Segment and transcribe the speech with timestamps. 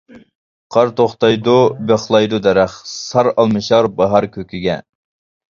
[0.75, 1.53] قار توختايدۇ،
[1.91, 4.81] بىخلايدۇ دەرەخ، سار ئالمىشار باھار كۆكىگە.